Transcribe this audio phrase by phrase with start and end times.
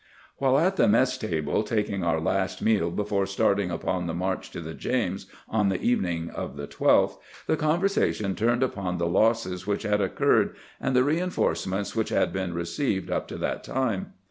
[0.37, 4.59] While at the mess table taking our last meal before starting upon the march to
[4.59, 9.83] the James on the evening of the 12th, the conversation turned upon the losses which
[9.83, 14.13] had occurred and the reinforcements which had been received up to that time.